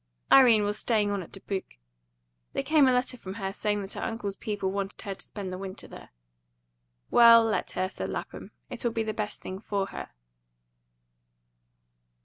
[0.31, 1.77] Irene was staying on at Dubuque.
[2.53, 5.53] There came a letter from her, saying that her uncle's people wanted her to spend
[5.53, 6.09] the winter there.
[7.11, 8.49] "Well, let her," said Lapham.
[8.71, 10.09] "It'll be the best thing for her."